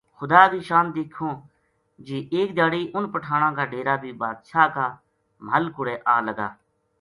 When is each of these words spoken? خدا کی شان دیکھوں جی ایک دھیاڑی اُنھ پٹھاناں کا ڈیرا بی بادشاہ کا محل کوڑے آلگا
خدا 0.17 0.41
کی 0.51 0.59
شان 0.67 0.85
دیکھوں 0.95 1.33
جی 2.05 2.17
ایک 2.35 2.47
دھیاڑی 2.57 2.81
اُنھ 2.95 3.11
پٹھاناں 3.13 3.51
کا 3.57 3.63
ڈیرا 3.71 3.95
بی 4.01 4.11
بادشاہ 4.21 4.67
کا 4.75 4.85
محل 5.45 5.65
کوڑے 5.75 5.95
آلگا 6.15 6.47